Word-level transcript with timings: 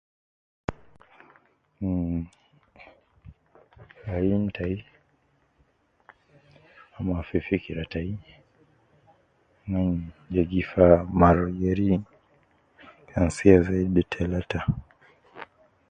Mh,ayin 1.79 4.51
tai 4.55 4.73
ama 6.97 7.23
fi 7.27 7.39
fikira 7.47 7.83
tai 7.91 8.09
mh,de 9.71 10.41
gi 10.49 10.61
fa 10.71 10.85
mar 11.21 11.37
geri 11.61 11.91
kan 13.09 13.27
sia 13.35 13.57
zaidi 13.67 14.01
talata 14.11 14.59